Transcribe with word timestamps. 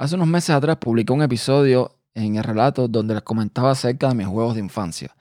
Hace 0.00 0.14
unos 0.14 0.28
meses 0.28 0.48
atrás 0.48 0.78
publiqué 0.78 1.12
un 1.12 1.20
episodio 1.20 1.98
en 2.14 2.36
el 2.36 2.42
relato 2.42 2.88
donde 2.88 3.12
les 3.12 3.22
comentaba 3.22 3.72
acerca 3.72 4.08
de 4.08 4.14
mis 4.14 4.26
juegos 4.26 4.54
de 4.54 4.60
infancia. 4.60 5.14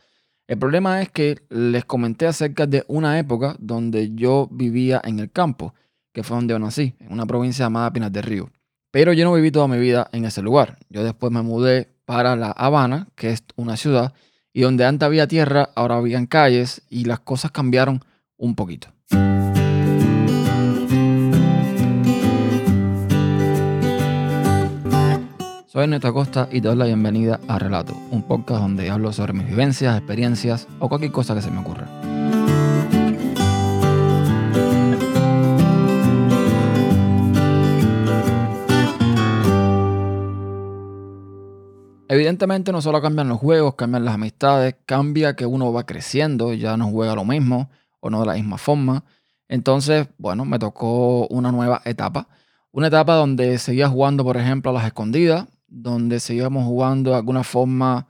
El 0.47 0.57
problema 0.57 1.01
es 1.01 1.09
que 1.09 1.37
les 1.49 1.83
comenté 1.83 2.27
acerca 2.27 2.65
de 2.65 2.85
una 2.87 3.19
época 3.19 3.57
donde 3.59 4.15
yo 4.15 4.47
vivía 4.49 5.01
en 5.03 5.19
el 5.19 5.31
campo, 5.33 5.73
que 6.13 6.23
fue 6.23 6.37
donde 6.37 6.53
yo 6.53 6.59
nací, 6.59 6.95
en 6.99 7.11
una 7.11 7.25
provincia 7.25 7.65
llamada 7.65 7.91
Pinas 7.91 8.13
del 8.13 8.23
Río. 8.23 8.51
Pero 8.89 9.11
yo 9.11 9.25
no 9.25 9.33
viví 9.33 9.51
toda 9.51 9.67
mi 9.67 9.77
vida 9.77 10.07
en 10.13 10.23
ese 10.23 10.41
lugar. 10.41 10.77
Yo 10.87 11.03
después 11.03 11.29
me 11.29 11.41
mudé 11.41 11.89
para 12.05 12.37
La 12.37 12.51
Habana, 12.51 13.09
que 13.15 13.31
es 13.31 13.43
una 13.57 13.75
ciudad, 13.75 14.13
y 14.53 14.61
donde 14.61 14.85
antes 14.85 15.05
había 15.05 15.27
tierra, 15.27 15.71
ahora 15.75 15.97
habían 15.97 16.25
calles 16.25 16.83
y 16.89 17.03
las 17.03 17.19
cosas 17.19 17.51
cambiaron 17.51 18.01
un 18.37 18.55
poquito. 18.55 18.87
Soy 25.71 25.85
Neto 25.85 26.11
Costa 26.15 26.49
y 26.51 26.61
te 26.61 26.67
doy 26.67 26.77
la 26.77 26.85
bienvenida 26.85 27.39
a 27.47 27.59
Relato, 27.59 27.93
un 28.09 28.23
podcast 28.23 28.59
donde 28.59 28.89
hablo 28.89 29.13
sobre 29.13 29.33
mis 29.33 29.45
vivencias, 29.45 29.95
experiencias 29.95 30.67
o 30.79 30.89
cualquier 30.89 31.11
cosa 31.11 31.35
que 31.35 31.43
se 31.43 31.51
me 31.51 31.59
ocurra. 31.59 31.85
Evidentemente 42.07 42.71
no 42.71 42.81
solo 42.81 42.99
cambian 42.99 43.29
los 43.29 43.37
juegos, 43.37 43.75
cambian 43.75 44.05
las 44.05 44.15
amistades, 44.15 44.75
cambia 44.87 45.35
que 45.35 45.45
uno 45.45 45.71
va 45.71 45.85
creciendo, 45.85 46.51
ya 46.55 46.77
no 46.77 46.89
juega 46.89 47.13
lo 47.13 47.25
mismo 47.25 47.69
o 47.99 48.09
no 48.09 48.21
de 48.21 48.25
la 48.25 48.33
misma 48.33 48.57
forma. 48.57 49.03
Entonces, 49.47 50.07
bueno, 50.17 50.45
me 50.45 50.57
tocó 50.57 51.27
una 51.27 51.51
nueva 51.51 51.83
etapa. 51.85 52.27
Una 52.71 52.87
etapa 52.87 53.13
donde 53.13 53.59
seguía 53.59 53.87
jugando, 53.87 54.23
por 54.23 54.35
ejemplo, 54.35 54.71
a 54.71 54.73
las 54.73 54.85
escondidas, 54.85 55.45
donde 55.69 56.19
seguíamos 56.19 56.65
jugando 56.65 57.11
de 57.11 57.17
alguna 57.17 57.43
forma 57.43 58.07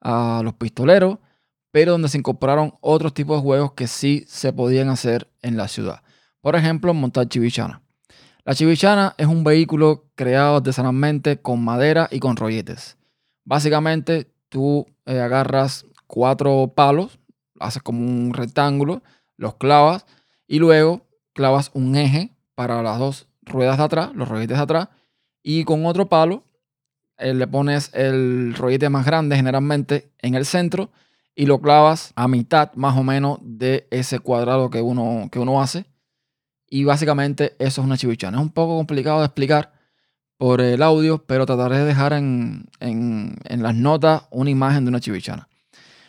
a 0.00 0.40
los 0.44 0.54
pistoleros, 0.54 1.18
pero 1.70 1.92
donde 1.92 2.08
se 2.08 2.18
incorporaron 2.18 2.74
otros 2.80 3.14
tipos 3.14 3.38
de 3.38 3.42
juegos 3.42 3.72
que 3.72 3.86
sí 3.86 4.24
se 4.26 4.52
podían 4.52 4.88
hacer 4.88 5.30
en 5.40 5.56
la 5.56 5.68
ciudad. 5.68 6.02
Por 6.40 6.56
ejemplo, 6.56 6.92
montar 6.92 7.28
chivichana. 7.28 7.82
La 8.44 8.54
chivichana 8.54 9.14
es 9.18 9.26
un 9.26 9.44
vehículo 9.44 10.06
creado 10.16 10.56
artesanalmente 10.56 11.40
con 11.40 11.64
madera 11.64 12.08
y 12.10 12.18
con 12.18 12.36
rolletes. 12.36 12.98
Básicamente, 13.44 14.32
tú 14.48 14.86
eh, 15.06 15.20
agarras 15.20 15.86
cuatro 16.06 16.72
palos, 16.74 17.18
haces 17.60 17.82
como 17.82 18.00
un 18.00 18.34
rectángulo, 18.34 19.02
los 19.36 19.54
clavas 19.54 20.04
y 20.46 20.58
luego 20.58 21.06
clavas 21.32 21.70
un 21.74 21.96
eje 21.96 22.36
para 22.54 22.82
las 22.82 22.98
dos 22.98 23.28
ruedas 23.42 23.78
de 23.78 23.84
atrás, 23.84 24.10
los 24.14 24.28
rolletes 24.28 24.56
de 24.56 24.62
atrás, 24.62 24.88
y 25.42 25.64
con 25.64 25.86
otro 25.86 26.08
palo 26.08 26.44
eh, 27.22 27.34
le 27.34 27.46
pones 27.46 27.90
el 27.94 28.54
rollete 28.54 28.88
más 28.88 29.06
grande 29.06 29.36
generalmente 29.36 30.10
en 30.18 30.34
el 30.34 30.44
centro 30.44 30.90
y 31.34 31.46
lo 31.46 31.60
clavas 31.60 32.12
a 32.16 32.26
mitad 32.26 32.72
más 32.74 32.96
o 32.96 33.04
menos 33.04 33.38
de 33.42 33.86
ese 33.90 34.18
cuadrado 34.18 34.70
que 34.70 34.82
uno, 34.82 35.28
que 35.30 35.38
uno 35.38 35.62
hace. 35.62 35.86
Y 36.68 36.84
básicamente 36.84 37.54
eso 37.58 37.80
es 37.80 37.86
una 37.86 37.96
chivichana. 37.96 38.38
Es 38.38 38.42
un 38.42 38.50
poco 38.50 38.76
complicado 38.76 39.20
de 39.20 39.26
explicar 39.26 39.72
por 40.36 40.60
el 40.60 40.82
audio, 40.82 41.24
pero 41.24 41.46
trataré 41.46 41.78
de 41.78 41.84
dejar 41.84 42.12
en, 42.12 42.68
las 42.80 43.74
notas 43.74 44.24
una 44.30 44.50
imagen 44.50 44.84
de 44.84 44.88
una 44.88 45.00
chivichana. 45.00 45.48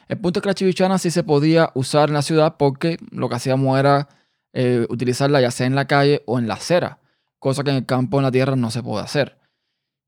El 0.08 0.18
punto 0.18 0.40
es 0.40 0.42
que 0.42 0.50
la 0.50 0.56
chivichana 0.56 0.98
sí 0.98 1.12
se 1.12 1.24
podía 1.24 1.70
usar 1.76 2.10
en 2.10 2.16
la 2.16 2.22
ciudad 2.24 2.56
porque 2.58 2.98
lo 3.12 3.30
que 3.30 3.36
hacíamos 3.36 3.80
era 3.80 4.10
eh, 4.54 4.88
utilizarla 4.90 5.42
ya 5.42 5.52
sea 5.52 5.68
en 5.68 5.76
la 5.76 5.86
calle 5.86 6.24
o 6.26 6.40
en 6.40 6.48
la 6.48 6.56
acera, 6.56 7.00
cosa 7.40 7.64
que 7.64 7.70
en 7.70 7.78
el 7.78 7.86
campo, 7.86 8.18
en 8.18 8.24
la 8.24 8.32
tierra, 8.32 8.56
no 8.56 8.72
se 8.72 8.82
puede 8.82 9.04
hacer 9.04 9.43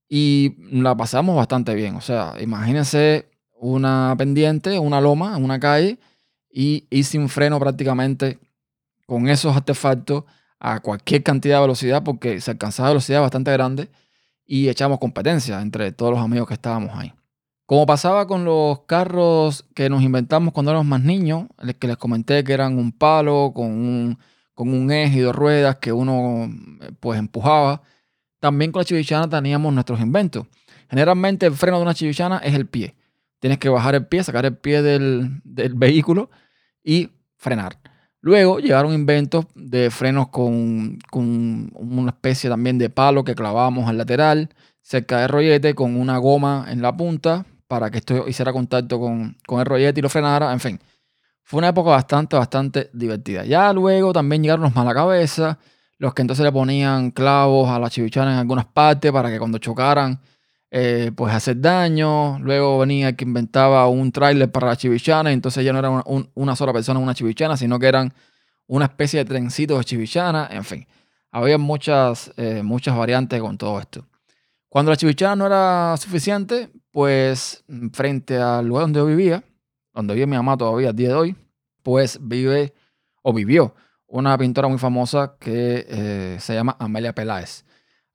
y 0.07 0.55
la 0.71 0.95
pasamos 0.95 1.35
bastante 1.35 1.73
bien. 1.75 1.95
O 1.95 2.01
sea, 2.01 2.33
imagínense 2.39 3.29
una 3.59 4.15
pendiente, 4.17 4.79
una 4.79 5.01
loma, 5.01 5.37
una 5.37 5.59
calle 5.59 5.99
y 6.51 6.87
ir 6.89 7.05
sin 7.05 7.29
freno 7.29 7.59
prácticamente 7.59 8.39
con 9.05 9.27
esos 9.27 9.55
artefactos 9.55 10.23
a 10.59 10.79
cualquier 10.79 11.23
cantidad 11.23 11.57
de 11.57 11.61
velocidad 11.61 12.03
porque 12.03 12.39
se 12.41 12.51
alcanzaba 12.51 12.89
velocidad 12.89 13.21
bastante 13.21 13.51
grande 13.51 13.89
y 14.45 14.69
echamos 14.69 14.99
competencia 14.99 15.61
entre 15.61 15.91
todos 15.91 16.13
los 16.13 16.21
amigos 16.21 16.47
que 16.47 16.53
estábamos 16.53 16.91
ahí. 16.93 17.13
Como 17.65 17.85
pasaba 17.87 18.27
con 18.27 18.45
los 18.45 18.81
carros 18.81 19.65
que 19.73 19.89
nos 19.89 20.03
inventamos 20.03 20.53
cuando 20.53 20.71
éramos 20.71 20.87
más 20.87 21.01
niños, 21.01 21.47
que 21.79 21.87
les 21.87 21.97
comenté 21.97 22.43
que 22.43 22.53
eran 22.53 22.77
un 22.77 22.91
palo 22.91 23.53
con 23.55 23.71
un, 23.71 24.19
con 24.53 24.69
un 24.69 24.91
eje 24.91 25.17
y 25.17 25.21
dos 25.21 25.35
ruedas 25.35 25.77
que 25.77 25.91
uno 25.91 26.45
eh, 26.81 26.91
pues 26.99 27.17
empujaba 27.17 27.81
también 28.39 28.71
con 28.71 28.81
la 28.81 28.85
chivichana 28.85 29.29
teníamos 29.29 29.73
nuestros 29.73 29.99
inventos. 29.99 30.47
Generalmente 30.89 31.45
el 31.45 31.53
freno 31.53 31.77
de 31.77 31.83
una 31.83 31.93
chivichana 31.93 32.37
es 32.39 32.53
el 32.53 32.67
pie. 32.67 32.95
Tienes 33.39 33.59
que 33.59 33.69
bajar 33.69 33.95
el 33.95 34.05
pie, 34.05 34.23
sacar 34.23 34.45
el 34.45 34.57
pie 34.57 34.81
del, 34.81 35.41
vehículo 35.43 36.29
y 36.83 37.09
frenar. 37.37 37.79
Luego 38.21 38.59
llegaron 38.59 38.93
inventos 38.93 39.45
de 39.53 39.91
frenos 39.91 40.29
con, 40.29 40.97
una 41.11 42.11
especie 42.11 42.49
también 42.49 42.77
de 42.77 42.89
palo 42.89 43.23
que 43.23 43.35
clavábamos 43.35 43.87
al 43.87 43.97
lateral, 43.97 44.49
cerca 44.81 45.19
del 45.19 45.29
rollete, 45.29 45.75
con 45.75 45.95
una 45.95 46.17
goma 46.17 46.65
en 46.69 46.81
la 46.81 46.95
punta 46.95 47.45
para 47.67 47.91
que 47.91 47.99
esto 47.99 48.27
hiciera 48.27 48.51
contacto 48.51 48.99
con, 48.99 49.37
con 49.45 49.59
el 49.59 49.65
rollete 49.65 49.99
y 49.99 50.03
lo 50.03 50.09
frenara. 50.09 50.51
En 50.53 50.59
fin, 50.59 50.79
fue 51.43 51.59
una 51.59 51.69
época 51.69 51.91
bastante, 51.91 52.35
bastante 52.35 52.89
divertida. 52.93 53.45
Ya 53.45 53.71
luego 53.73 54.11
también 54.11 54.41
llegaron 54.41 54.63
los 54.63 54.75
malacabezas 54.75 55.57
los 55.97 56.13
que 56.13 56.21
entonces 56.21 56.43
le 56.43 56.51
ponían 56.51 57.11
clavos 57.11 57.69
a 57.69 57.79
la 57.79 57.89
chivichana 57.89 58.33
en 58.33 58.39
algunas 58.39 58.65
partes 58.65 59.11
para 59.11 59.29
que 59.29 59.39
cuando 59.39 59.57
chocaran, 59.57 60.19
eh, 60.71 61.11
pues 61.15 61.33
hacer 61.33 61.61
daño. 61.61 62.39
Luego 62.39 62.79
venía 62.79 63.15
que 63.15 63.23
inventaba 63.23 63.87
un 63.87 64.11
tráiler 64.11 64.51
para 64.51 64.67
la 64.67 64.75
chivichana, 64.75 65.31
entonces 65.31 65.63
ya 65.63 65.71
no 65.71 65.79
era 65.79 66.03
una, 66.33 66.55
sola 66.55 66.73
persona 66.73 66.99
una 66.99 67.13
chivichana, 67.13 67.55
sino 67.55 67.79
que 67.79 67.87
eran 67.87 68.13
una 68.67 68.85
especie 68.85 69.19
de 69.19 69.25
trencitos 69.25 69.77
de 69.77 69.85
chivichana, 69.85 70.49
en 70.51 70.63
fin. 70.63 70.87
Había 71.31 71.57
muchas, 71.57 72.31
eh, 72.37 72.61
muchas 72.63 72.95
variantes 72.97 73.39
con 73.41 73.57
todo 73.57 73.79
esto. 73.79 74.05
Cuando 74.69 74.91
la 74.91 74.97
chivichana 74.97 75.35
no 75.35 75.45
era 75.45 75.95
suficiente, 75.97 76.69
pues 76.91 77.63
frente 77.93 78.37
al 78.37 78.67
lugar 78.67 78.83
donde 78.83 78.99
yo 78.99 79.05
vivía, 79.05 79.43
donde 79.93 80.13
vive 80.13 80.27
mi 80.27 80.35
mamá 80.35 80.57
todavía 80.57 80.89
el 80.89 80.95
día 80.95 81.09
de 81.09 81.15
hoy, 81.15 81.35
pues 81.83 82.19
vive 82.21 82.73
o 83.21 83.31
vivió 83.31 83.73
una 84.15 84.37
pintora 84.37 84.69
muy 84.69 84.77
famosa 84.77 85.35
que 85.39 85.85
eh, 85.89 86.37
se 86.39 86.53
llama 86.53 86.77
Amelia 86.79 87.13
Peláez. 87.13 87.65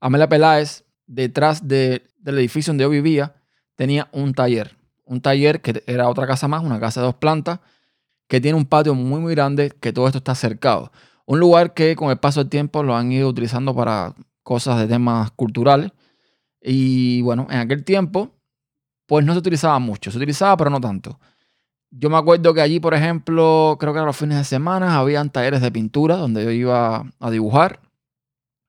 Amelia 0.01 0.31
Peláez, 0.31 0.85
detrás 1.07 1.69
del 1.69 2.03
edificio 2.25 2.71
donde 2.71 2.85
yo 2.85 2.89
vivía, 2.89 3.35
tenía 3.77 4.09
un 4.13 4.33
taller. 4.33 4.79
Un 5.05 5.21
taller 5.21 5.61
que 5.61 5.83
era 5.87 6.09
otra 6.09 6.27
casa 6.27 6.49
más, 6.49 6.65
una 6.65 6.81
casa 6.81 7.01
de 7.01 7.07
dos 7.07 7.17
plantas, 7.17 7.61
que 8.29 8.41
tiene 8.41 8.57
un 8.57 8.65
patio 8.65 8.95
muy, 8.95 9.21
muy 9.21 9.35
grande, 9.35 9.73
que 9.79 9.93
todo 9.93 10.07
esto 10.07 10.19
está 10.19 10.35
cercado. 10.35 10.91
Un 11.27 11.39
lugar 11.39 11.75
que 11.75 11.95
con 11.97 12.11
el 12.11 12.17
paso 12.17 12.41
del 12.41 12.49
tiempo 12.49 12.83
lo 12.83 12.97
han 12.97 13.13
ido 13.13 13.29
utilizando 13.29 13.75
para 13.75 14.15
cosas 14.43 14.79
de 14.79 14.87
temas 14.87 15.31
culturales. 15.33 15.93
Y 16.63 17.21
bueno, 17.21 17.47
en 17.51 17.59
aquel 17.59 17.85
tiempo, 17.85 18.31
pues 19.05 19.27
no 19.27 19.35
se 19.35 19.41
utilizaba 19.41 19.79
mucho. 19.79 20.11
Se 20.11 20.17
utilizaba, 20.17 20.57
pero 20.57 20.71
no 20.71 20.81
tanto. 20.81 21.21
Yo 21.91 22.09
me 22.09 22.17
acuerdo 22.17 22.55
que 22.55 22.61
allí, 22.61 22.79
por 22.79 22.95
ejemplo, 22.95 23.77
creo 23.81 23.93
que 23.93 23.99
eran 23.99 24.07
los 24.07 24.17
fines 24.17 24.39
de 24.39 24.45
semana, 24.45 24.99
habían 24.99 25.31
talleres 25.31 25.61
de 25.61 25.73
pintura 25.73 26.17
donde 26.17 26.45
yo 26.45 26.51
iba 26.51 27.05
a 27.19 27.31
dibujar. 27.31 27.81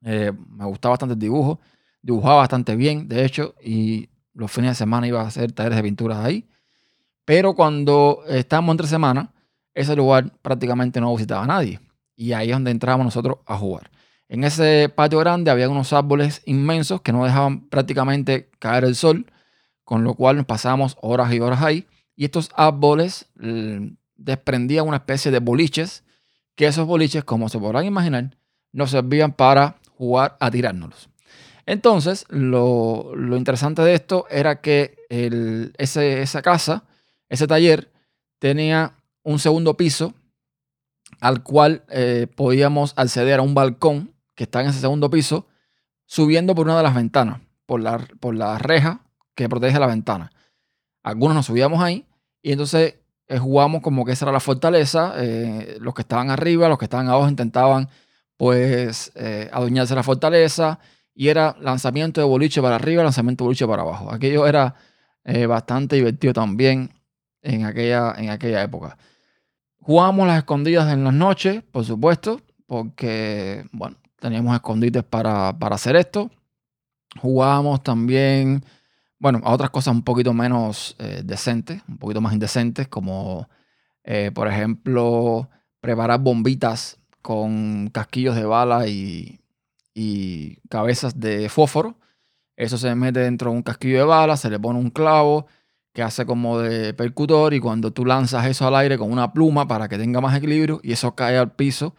Eh, 0.03 0.31
me 0.49 0.65
gustaba 0.65 0.93
bastante 0.93 1.13
el 1.13 1.19
dibujo. 1.19 1.59
Dibujaba 2.01 2.37
bastante 2.37 2.75
bien, 2.75 3.07
de 3.07 3.23
hecho, 3.23 3.53
y 3.63 4.09
los 4.33 4.51
fines 4.51 4.71
de 4.71 4.75
semana 4.75 5.07
iba 5.07 5.21
a 5.21 5.27
hacer 5.27 5.51
talleres 5.51 5.77
de 5.77 5.83
pintura 5.83 6.23
ahí. 6.23 6.47
Pero 7.25 7.53
cuando 7.53 8.23
estábamos 8.27 8.73
entre 8.73 8.87
semana, 8.87 9.31
ese 9.75 9.95
lugar 9.95 10.31
prácticamente 10.41 10.99
no 10.99 11.13
visitaba 11.13 11.43
a 11.43 11.47
nadie. 11.47 11.79
Y 12.15 12.33
ahí 12.33 12.49
es 12.49 12.55
donde 12.55 12.71
entrábamos 12.71 13.05
nosotros 13.05 13.37
a 13.45 13.57
jugar. 13.57 13.91
En 14.27 14.43
ese 14.43 14.91
patio 14.93 15.19
grande 15.19 15.51
había 15.51 15.69
unos 15.69 15.93
árboles 15.93 16.41
inmensos 16.45 17.01
que 17.01 17.11
no 17.11 17.23
dejaban 17.23 17.67
prácticamente 17.69 18.49
caer 18.59 18.85
el 18.85 18.95
sol, 18.95 19.27
con 19.83 20.03
lo 20.03 20.15
cual 20.15 20.37
nos 20.37 20.45
pasábamos 20.45 20.97
horas 21.01 21.31
y 21.33 21.39
horas 21.39 21.61
ahí. 21.61 21.85
Y 22.15 22.25
estos 22.25 22.49
árboles 22.55 23.27
mm, 23.35 23.87
desprendían 24.15 24.87
una 24.87 24.97
especie 24.97 25.31
de 25.31 25.39
boliches, 25.39 26.03
que 26.55 26.67
esos 26.67 26.85
boliches, 26.85 27.23
como 27.23 27.49
se 27.49 27.59
podrán 27.59 27.85
imaginar, 27.85 28.37
nos 28.71 28.91
servían 28.91 29.33
para 29.33 29.77
jugar 29.97 30.37
a 30.39 30.51
tirárnoslos. 30.51 31.09
Entonces, 31.65 32.25
lo, 32.29 33.13
interesante 33.37 33.81
de 33.81 33.93
esto 33.93 34.25
era 34.29 34.61
que 34.61 34.95
esa 35.77 36.41
casa, 36.41 36.83
ese 37.29 37.47
taller, 37.47 37.91
tenía 38.39 38.95
un 39.23 39.39
segundo 39.39 39.77
piso 39.77 40.13
al 41.19 41.43
cual 41.43 41.83
eh, 41.89 42.27
podíamos 42.35 42.93
acceder 42.95 43.39
a 43.39 43.43
un 43.43 43.53
balcón 43.53 44.13
que 44.35 44.45
está 44.45 44.61
en 44.61 44.69
ese 44.69 44.79
segundo 44.79 45.09
piso, 45.09 45.47
subiendo 46.05 46.55
por 46.55 46.65
una 46.65 46.77
de 46.77 46.83
las 46.83 46.95
ventanas, 46.95 47.41
por 47.65 47.81
la, 47.81 47.99
por 48.19 48.33
la 48.33 48.57
reja 48.57 49.01
que 49.35 49.47
protege 49.47 49.79
la 49.79 49.87
ventana. 49.87 50.31
Algunos 51.03 51.35
nos 51.35 51.45
subíamos 51.45 51.81
ahí 51.81 52.05
y 52.41 52.51
entonces 52.51 52.95
eh, 53.27 53.37
jugamos 53.37 53.81
como 53.81 54.05
que 54.05 54.11
esa 54.11 54.25
era 54.25 54.31
la 54.31 54.39
fortaleza. 54.39 55.13
Eh, 55.17 55.77
los 55.79 55.93
que 55.93 56.01
estaban 56.01 56.29
arriba, 56.29 56.69
los 56.69 56.77
que 56.77 56.85
estaban 56.85 57.07
abajo 57.07 57.29
intentaban 57.29 57.89
pues 58.37 59.11
eh, 59.13 59.49
adueñarse 59.53 59.93
la 59.93 60.01
fortaleza 60.01 60.79
y 61.13 61.27
era 61.27 61.55
lanzamiento 61.59 62.21
de 62.21 62.25
boliche 62.25 62.61
para 62.61 62.75
arriba, 62.77 63.03
lanzamiento 63.03 63.43
de 63.43 63.49
boliche 63.49 63.67
para 63.67 63.83
abajo. 63.83 64.11
Aquello 64.11 64.47
era 64.47 64.73
eh, 65.23 65.45
bastante 65.45 65.97
divertido 65.97 66.33
también 66.33 66.91
en 67.43 67.65
aquella, 67.65 68.15
en 68.17 68.31
aquella 68.31 68.63
época. 68.63 68.97
Jugábamos 69.77 70.25
las 70.25 70.39
escondidas 70.39 70.91
en 70.91 71.03
las 71.03 71.13
noches, 71.13 71.61
por 71.71 71.85
supuesto, 71.85 72.41
porque, 72.65 73.65
bueno, 73.71 73.97
teníamos 74.19 74.55
escondites 74.55 75.03
para, 75.03 75.57
para 75.59 75.75
hacer 75.75 75.95
esto. 75.95 76.31
Jugábamos 77.19 77.83
también, 77.83 78.63
bueno, 79.21 79.39
a 79.43 79.53
otras 79.53 79.69
cosas 79.69 79.93
un 79.93 80.01
poquito 80.01 80.33
menos 80.33 80.95
eh, 80.97 81.21
decentes, 81.23 81.83
un 81.87 81.99
poquito 81.99 82.21
más 82.21 82.33
indecentes, 82.33 82.87
como, 82.87 83.47
eh, 84.03 84.31
por 84.33 84.47
ejemplo, 84.47 85.47
preparar 85.79 86.19
bombitas 86.21 86.99
con 87.21 87.91
casquillos 87.91 88.35
de 88.35 88.45
bala 88.45 88.87
y, 88.87 89.39
y 89.93 90.55
cabezas 90.69 91.19
de 91.19 91.49
fósforo. 91.49 91.99
Eso 92.57 92.79
se 92.79 92.95
mete 92.95 93.19
dentro 93.19 93.51
de 93.51 93.57
un 93.57 93.61
casquillo 93.61 93.99
de 93.99 94.05
bala, 94.05 94.37
se 94.37 94.49
le 94.49 94.59
pone 94.59 94.79
un 94.79 94.89
clavo 94.89 95.45
que 95.93 96.01
hace 96.01 96.25
como 96.25 96.57
de 96.57 96.95
percutor 96.95 97.53
y 97.53 97.59
cuando 97.59 97.91
tú 97.93 98.05
lanzas 98.05 98.47
eso 98.47 98.67
al 98.67 98.75
aire 98.75 98.97
con 98.97 99.11
una 99.11 99.33
pluma 99.33 99.67
para 99.67 99.87
que 99.87 99.99
tenga 99.99 100.19
más 100.19 100.35
equilibrio 100.35 100.79
y 100.81 100.93
eso 100.93 101.13
cae 101.13 101.37
al 101.37 101.51
piso, 101.51 101.95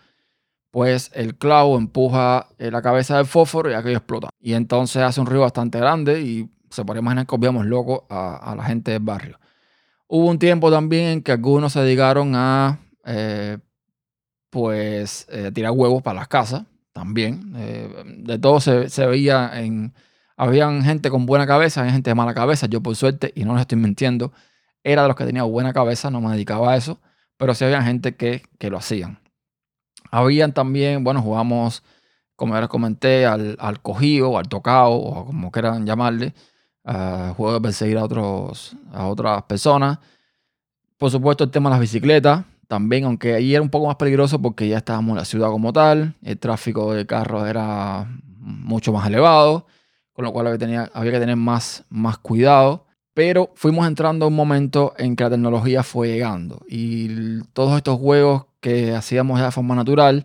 pues 0.72 1.12
el 1.14 1.36
clavo 1.36 1.78
empuja 1.78 2.48
eh, 2.58 2.72
la 2.72 2.82
cabeza 2.82 3.16
del 3.18 3.26
fósforo 3.26 3.70
y 3.70 3.74
aquello 3.74 3.98
explota. 3.98 4.30
Y 4.40 4.54
entonces 4.54 5.02
hace 5.02 5.20
un 5.20 5.26
ruido 5.26 5.42
bastante 5.42 5.78
grande 5.78 6.20
y 6.22 6.50
se 6.72 6.84
puede 6.84 7.00
imaginar 7.00 7.26
que 7.26 7.34
obviamos 7.34 7.66
locos 7.66 8.02
a, 8.08 8.54
la 8.56 8.64
gente 8.64 8.92
del 8.92 9.02
barrio. 9.02 9.38
Hubo 10.08 10.28
un 10.28 10.38
tiempo 10.38 10.70
también 10.70 11.04
en 11.08 11.22
que 11.22 11.32
algunos 11.32 11.72
se 11.72 11.80
dedicaron 11.80 12.34
a 12.34 12.80
eh, 13.04 13.58
pues 14.50 15.26
eh, 15.30 15.50
tirar 15.54 15.72
huevos 15.72 16.02
para 16.02 16.20
las 16.20 16.28
casas 16.28 16.64
también. 16.92 17.52
de 18.24 18.38
todo 18.38 18.60
se, 18.60 18.88
se 18.88 19.06
veía 19.06 19.50
en 19.54 19.94
habían 20.36 20.82
gente 20.82 21.08
con 21.08 21.24
buena 21.26 21.46
cabeza, 21.46 21.80
había 21.80 21.92
gente 21.92 22.10
de 22.10 22.14
mala 22.14 22.34
cabeza. 22.34 22.66
Yo, 22.66 22.82
por 22.82 22.96
suerte, 22.96 23.32
y 23.36 23.44
no 23.44 23.52
les 23.54 23.62
estoy 23.62 23.78
mintiendo, 23.78 24.32
era 24.82 25.02
de 25.02 25.08
los 25.08 25.16
que 25.16 25.24
tenía 25.24 25.44
buena 25.44 25.72
cabeza, 25.72 26.10
no 26.10 26.20
me 26.20 26.32
dedicaba 26.32 26.72
a 26.72 26.76
eso, 26.76 27.00
pero 27.36 27.54
sí 27.54 27.64
había 27.64 27.82
gente 27.82 28.16
que, 28.16 28.42
que 28.58 28.70
lo 28.70 28.78
hacían. 28.78 29.20
Habían 30.10 30.52
también, 30.52 31.04
bueno, 31.04 31.22
jugamos, 31.22 31.84
como 32.36 32.54
ya 32.54 32.60
les 32.60 32.68
comenté, 32.68 33.24
al, 33.24 33.56
al 33.60 33.80
cogido, 33.80 34.36
al 34.36 34.48
tocado, 34.48 34.94
o 34.94 35.26
como 35.26 35.52
quieran 35.52 35.86
llamarle, 35.86 36.34
uh, 36.84 37.34
juego 37.34 37.54
de 37.54 37.60
perseguir 37.60 37.98
a, 37.98 38.04
otros, 38.04 38.76
a 38.92 39.06
otras 39.06 39.42
personas. 39.44 39.98
Por 40.98 41.10
supuesto, 41.10 41.44
el 41.44 41.50
tema 41.50 41.70
de 41.70 41.74
las 41.74 41.80
bicicletas, 41.80 42.44
también, 42.68 43.04
aunque 43.04 43.34
ahí 43.34 43.54
era 43.54 43.62
un 43.62 43.70
poco 43.70 43.86
más 43.86 43.96
peligroso 43.96 44.40
porque 44.40 44.68
ya 44.68 44.78
estábamos 44.78 45.10
en 45.10 45.16
la 45.16 45.24
ciudad 45.24 45.48
como 45.50 45.72
tal, 45.72 46.14
el 46.22 46.38
tráfico 46.38 46.94
de 46.94 47.06
carros 47.06 47.48
era 47.48 48.06
mucho 48.38 48.92
más 48.92 49.06
elevado 49.06 49.66
con 50.12 50.24
lo 50.24 50.32
cual 50.32 50.46
había, 50.46 50.88
que 50.88 51.18
tener 51.18 51.36
más, 51.36 51.84
más 51.88 52.18
cuidado. 52.18 52.86
Pero 53.14 53.52
fuimos 53.54 53.86
entrando 53.86 54.24
a 54.24 54.28
un 54.28 54.34
momento 54.34 54.94
en 54.96 55.16
que 55.16 55.24
la 55.24 55.30
tecnología 55.30 55.82
fue 55.82 56.08
llegando 56.08 56.62
y 56.66 57.42
todos 57.52 57.76
estos 57.76 57.98
juegos 57.98 58.46
que 58.60 58.94
hacíamos 58.94 59.38
de 59.38 59.50
forma 59.50 59.74
natural, 59.74 60.24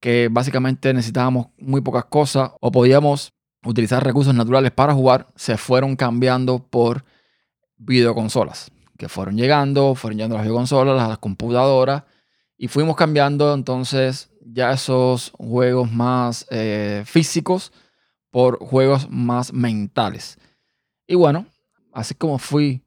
que 0.00 0.28
básicamente 0.28 0.92
necesitábamos 0.92 1.48
muy 1.56 1.82
pocas 1.82 2.06
cosas 2.06 2.50
o 2.60 2.72
podíamos 2.72 3.32
utilizar 3.66 4.04
recursos 4.04 4.34
naturales 4.34 4.72
para 4.72 4.94
jugar, 4.94 5.26
se 5.34 5.56
fueron 5.56 5.96
cambiando 5.96 6.58
por 6.58 7.04
videoconsolas, 7.76 8.70
que 8.96 9.08
fueron 9.08 9.36
llegando, 9.36 9.94
fueron 9.94 10.16
llegando 10.16 10.36
las 10.36 10.44
videoconsolas, 10.44 11.08
las 11.08 11.18
computadoras, 11.18 12.04
y 12.56 12.68
fuimos 12.68 12.96
cambiando 12.96 13.52
entonces 13.52 14.30
ya 14.40 14.72
esos 14.72 15.32
juegos 15.36 15.90
más 15.92 16.46
eh, 16.50 17.02
físicos 17.04 17.72
por 18.30 18.58
juegos 18.58 19.10
más 19.10 19.52
mentales. 19.52 20.38
Y 21.06 21.14
bueno, 21.14 21.46
así 21.92 22.14
como 22.14 22.38
fui 22.38 22.82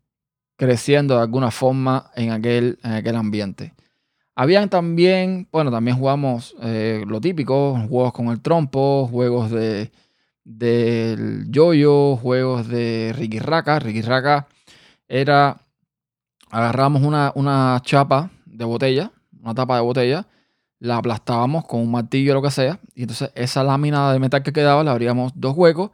creciendo 0.56 1.16
de 1.16 1.22
alguna 1.22 1.52
forma 1.52 2.12
en 2.16 2.32
aquel, 2.32 2.80
en 2.84 2.92
aquel 2.94 3.16
ambiente. 3.16 3.74
Habían 4.36 4.70
también, 4.70 5.48
bueno, 5.52 5.72
también 5.72 5.98
jugamos 5.98 6.56
eh, 6.62 7.04
lo 7.06 7.20
típico, 7.20 7.78
juegos 7.90 8.14
con 8.14 8.28
el 8.28 8.42
trompo, 8.42 9.08
juegos 9.12 9.52
de 9.52 9.92
del 10.50 11.46
yoyo, 11.52 12.18
juegos 12.18 12.68
de 12.68 13.14
Ricky 13.16 13.38
Raka. 13.38 13.78
Ricky 13.78 14.02
era, 15.08 15.62
agarramos 16.50 17.04
una, 17.04 17.32
una 17.36 17.80
chapa 17.84 18.32
de 18.46 18.66
botella, 18.66 19.12
una 19.42 19.54
tapa 19.54 19.76
de 19.76 19.82
botella, 19.82 20.28
la 20.80 20.98
aplastábamos 20.98 21.66
con 21.66 21.82
un 21.82 21.92
martillo 21.92 22.32
o 22.32 22.36
lo 22.36 22.42
que 22.42 22.52
sea, 22.52 22.80
y 22.96 23.04
entonces 23.04 23.32
esa 23.36 23.64
lámina 23.64 24.12
de 24.12 24.20
metal 24.20 24.42
que 24.42 24.54
quedaba 24.54 24.84
le 24.84 24.90
abríamos 24.90 25.34
dos 25.36 25.56
huecos, 25.56 25.92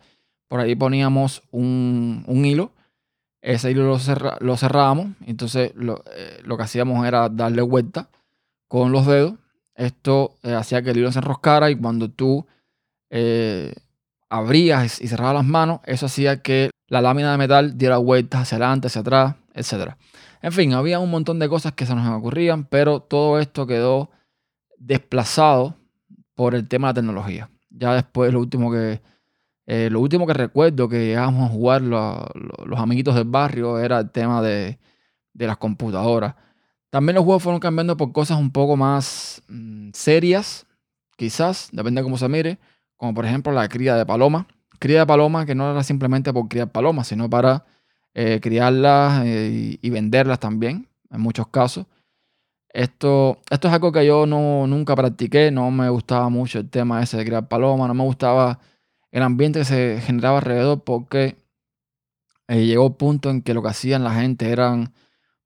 por 0.48 0.62
ahí 0.62 0.76
poníamos 0.76 1.44
un, 1.52 2.24
hilo, 2.46 2.72
ese 3.42 3.72
hilo 3.72 3.84
lo, 3.84 3.98
lo 4.40 4.58
cerrábamos, 4.58 5.08
entonces 5.26 5.72
eh, 5.72 6.42
lo, 6.44 6.58
que 6.58 6.64
hacíamos 6.64 7.06
era 7.06 7.28
darle 7.28 7.62
vuelta 7.62 8.10
con 8.70 8.94
los 8.94 9.06
dedos, 9.06 9.34
esto 9.76 10.38
eh, 10.44 10.54
hacía 10.54 10.82
que 10.82 10.92
el 10.92 10.98
hilo 10.98 11.12
se 11.12 11.20
enroscara 11.20 11.70
y 11.72 11.76
cuando 11.76 12.10
tú 12.10 12.46
eh, 13.10 13.74
abrías 14.30 15.02
y 15.02 15.08
cerrabas 15.08 15.36
las 15.36 15.46
manos, 15.46 15.80
eso 15.86 16.08
hacía 16.08 16.42
que 16.42 16.72
la 16.88 17.02
lámina 17.02 17.32
de 17.32 17.38
metal 17.38 17.78
diera 17.78 17.98
vueltas 17.98 18.42
hacia 18.42 18.58
adelante, 18.58 18.88
hacia 18.88 19.02
atrás, 19.02 19.36
etc. 19.54 19.94
En 20.42 20.52
fin, 20.52 20.74
había 20.74 21.00
un 21.00 21.10
montón 21.10 21.40
de 21.40 21.50
cosas 21.50 21.74
que 21.74 21.86
se 21.86 21.96
nos 21.96 22.08
ocurrían, 22.08 22.66
pero 22.66 23.00
todo 23.00 23.40
esto 23.40 23.66
quedó 23.66 24.12
desplazado 24.78 25.76
por 26.36 26.54
el 26.54 26.68
tema 26.68 26.88
de 26.88 26.92
la 26.92 26.94
tecnología. 26.96 27.50
Ya 27.70 27.94
después 27.94 28.32
lo 28.32 28.40
último 28.40 28.72
que, 28.72 29.02
eh, 29.66 29.90
lo 29.92 30.00
último 30.00 30.28
que 30.28 30.34
recuerdo 30.34 30.88
que 30.88 31.08
llegamos 31.08 31.50
a 31.50 31.54
jugar 31.54 31.82
los 31.82 32.80
amiguitos 32.80 33.16
del 33.16 33.26
barrio 33.26 33.80
era 33.80 34.00
el 34.00 34.12
tema 34.12 34.42
de, 34.42 34.78
las 35.34 35.58
computadoras. 35.58 36.36
También 36.90 37.16
los 37.16 37.26
juegos 37.26 37.44
fueron 37.44 37.60
cambiando 37.60 37.98
por 37.98 38.12
cosas 38.12 38.40
un 38.40 38.52
poco 38.52 38.78
más 38.78 39.42
mm, 39.48 39.90
serias, 39.94 40.66
quizás, 41.18 41.70
depende 41.72 42.00
de 42.00 42.04
cómo 42.04 42.18
se 42.18 42.30
mire, 42.30 42.60
como 42.98 43.14
por 43.14 43.26
ejemplo 43.26 43.52
la 43.52 43.68
cría 43.68 43.96
de 43.96 44.06
palomas. 44.06 44.46
Cría 44.80 45.00
de 45.00 45.06
palomas 45.06 45.46
que 45.46 45.56
no 45.56 45.72
era 45.72 45.84
simplemente 45.84 46.34
por 46.34 46.48
criar 46.48 46.72
palomas, 46.72 47.08
sino 47.08 47.30
para 47.30 47.66
eh, 48.14 48.40
criarlas 48.42 49.26
eh, 49.26 49.78
y 49.82 49.90
venderlas 49.90 50.40
también, 50.40 50.88
en 51.10 51.22
muchos 51.22 51.48
casos. 51.48 51.86
Esto, 52.70 53.38
esto 53.50 53.70
es 53.70 53.74
algo 53.74 53.94
que 53.94 54.06
yo 54.06 54.26
no, 54.26 54.68
nunca 54.68 54.96
practiqué, 54.98 55.50
no 55.50 55.72
me 55.72 55.88
gustaba 55.90 56.28
mucho 56.30 56.60
el 56.60 56.70
tema 56.70 57.02
ese 57.02 57.16
de 57.16 57.26
crear 57.26 57.48
palomas, 57.48 57.88
no 57.88 57.94
me 57.94 58.04
gustaba 58.04 58.60
el 59.12 59.24
ambiente 59.24 59.60
que 59.60 59.66
se 59.66 60.02
generaba 60.02 60.40
alrededor 60.40 60.84
porque 60.84 61.38
eh, 62.50 62.66
llegó 62.66 62.88
un 62.88 62.96
punto 62.96 63.30
en 63.30 63.42
que 63.42 63.54
lo 63.54 63.62
que 63.62 63.70
hacían 63.70 64.04
la 64.04 64.14
gente 64.14 64.50
eran 64.52 64.94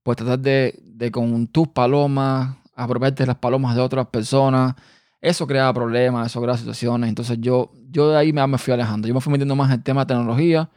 pues 0.02 0.18
tratar 0.18 0.40
de, 0.40 1.10
con 1.12 1.46
tus 1.48 1.68
palomas, 1.68 2.58
apropiarte 2.76 3.28
las 3.28 3.38
palomas 3.38 3.76
de 3.76 3.82
otras 3.82 4.08
personas. 4.08 4.74
Eso 5.22 5.46
creaba 5.46 5.74
problemas, 5.74 6.28
eso 6.28 6.42
creaba 6.42 6.58
situaciones. 6.58 7.10
Entonces 7.10 7.38
yo, 7.42 7.72
yo 7.90 8.10
de 8.10 8.18
ahí 8.18 8.34
me, 8.34 8.46
me 8.48 8.58
fui 8.58 8.74
alejando. 8.74 9.08
Yo 9.08 9.14
me 9.14 9.22
fui 9.22 9.32
metiendo 9.32 9.56
más 9.56 9.70
en 9.70 9.76
el 9.76 9.84
tema 9.84 10.02
de 10.02 10.08
tecnología, 10.08 10.70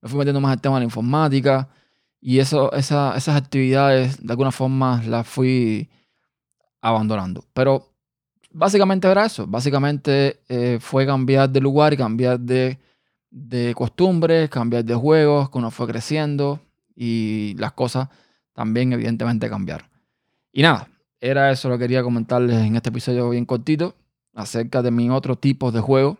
me 0.00 0.08
fui 0.08 0.18
metiendo 0.18 0.40
más 0.40 0.50
en 0.50 0.54
el 0.54 0.60
tema 0.60 0.76
de 0.76 0.80
la 0.80 0.84
informática. 0.84 1.68
Y 2.20 2.38
eso, 2.38 2.72
esas 2.72 3.28
actividades 3.28 4.24
de 4.24 4.32
alguna 4.32 4.52
forma 4.52 5.02
las 5.06 5.26
fui 5.26 5.88
abandonando. 6.80 7.44
Pero 7.52 7.90
básicamente 8.50 9.08
era 9.08 9.26
eso. 9.26 9.46
Básicamente 9.46 10.40
eh, 10.48 10.78
fue 10.80 11.06
cambiar 11.06 11.48
de 11.48 11.60
lugar 11.60 11.96
cambiar 11.96 12.38
de, 12.40 12.78
de 13.30 13.74
costumbres, 13.74 14.50
cambiar 14.50 14.84
de 14.84 14.94
juegos, 14.94 15.50
que 15.50 15.58
uno 15.58 15.70
fue 15.70 15.86
creciendo 15.86 16.60
y 16.94 17.54
las 17.58 17.72
cosas 17.72 18.08
también 18.52 18.92
evidentemente 18.92 19.48
cambiaron. 19.48 19.88
Y 20.52 20.62
nada, 20.62 20.89
era 21.20 21.50
eso 21.50 21.68
lo 21.68 21.76
que 21.76 21.84
quería 21.84 22.02
comentarles 22.02 22.56
en 22.56 22.76
este 22.76 22.88
episodio 22.88 23.30
bien 23.30 23.44
cortito 23.44 23.94
acerca 24.34 24.82
de 24.82 24.90
mi 24.90 25.10
otro 25.10 25.36
tipo 25.36 25.70
de 25.72 25.80
juego, 25.80 26.18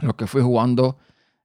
los 0.00 0.14
que 0.14 0.26
fui 0.26 0.42
jugando 0.42 0.98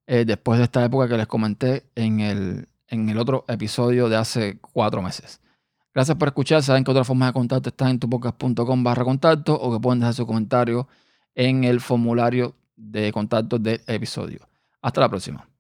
eh, 0.08 0.26
después 0.26 0.58
de 0.58 0.66
esta 0.66 0.84
época 0.84 1.08
que 1.08 1.18
les 1.18 1.28
comenté 1.28 1.84
en 1.96 2.20
el, 2.20 2.68
en 2.88 3.10
el 3.10 3.18
otro 3.18 3.46
episodio 3.48 4.10
de 4.10 4.18
hace 4.18 4.60
cuatro 4.60 5.02
meses. 5.02 5.40
Gracias 5.94 6.18
por 6.18 6.30
escuchar. 6.30 6.64
Saben 6.64 6.84
que 6.84 6.92
otras 6.92 7.06
formas 7.06 7.30
de 7.30 7.34
contacto 7.34 7.70
están 7.70 7.90
en 7.90 8.00
tupocas.com 8.00 8.84
barra 8.84 9.04
contacto 9.04 9.54
o 9.54 9.72
que 9.72 9.80
pueden 9.80 10.00
dejar 10.00 10.16
su 10.16 10.26
comentario 10.26 10.88
en 11.36 11.64
el 11.64 11.80
formulario 11.80 12.56
de 12.76 13.12
contacto 13.12 13.60
del 13.60 13.82
episodio. 13.88 14.48
Hasta 14.82 15.02
la 15.02 15.10
próxima. 15.10 15.53